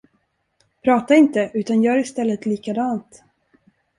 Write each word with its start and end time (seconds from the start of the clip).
Prata 0.83 1.15
inte, 1.15 1.51
utan 1.53 1.83
gör 1.83 1.97
istället 1.97 2.45
likadant! 2.45 3.23